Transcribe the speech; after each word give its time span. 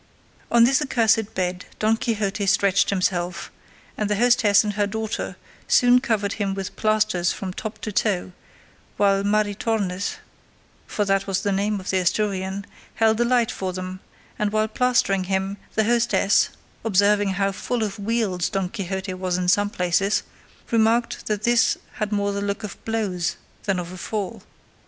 On 0.51 0.63
this 0.63 0.81
accursed 0.81 1.35
bed 1.35 1.65
Don 1.77 1.95
Quixote 1.95 2.47
stretched 2.47 2.89
himself, 2.89 3.51
and 3.95 4.09
the 4.09 4.15
hostess 4.15 4.63
and 4.63 4.73
her 4.73 4.87
daughter 4.87 5.35
soon 5.67 5.99
covered 6.01 6.33
him 6.33 6.55
with 6.55 6.75
plasters 6.75 7.31
from 7.31 7.53
top 7.53 7.77
to 7.81 7.91
toe, 7.91 8.31
while 8.97 9.23
Maritornes 9.23 10.15
for 10.87 11.05
that 11.05 11.27
was 11.27 11.41
the 11.43 11.51
name 11.51 11.79
of 11.79 11.91
the 11.91 11.99
Asturian 11.99 12.65
held 12.95 13.17
the 13.17 13.25
light 13.25 13.51
for 13.51 13.73
them, 13.73 13.99
and 14.39 14.51
while 14.51 14.67
plastering 14.67 15.25
him, 15.25 15.57
the 15.75 15.83
hostess, 15.83 16.49
observing 16.83 17.33
how 17.33 17.51
full 17.51 17.83
of 17.83 17.97
wheals 17.99 18.49
Don 18.49 18.69
Quixote 18.69 19.13
was 19.13 19.37
in 19.37 19.47
some 19.47 19.69
places, 19.69 20.23
remarked 20.71 21.27
that 21.27 21.43
this 21.43 21.77
had 21.97 22.11
more 22.11 22.31
the 22.31 22.41
look 22.41 22.63
of 22.63 22.83
blows 22.85 23.35
than 23.65 23.77
of 23.77 23.91
a 23.91 23.97
fall. 23.97 24.41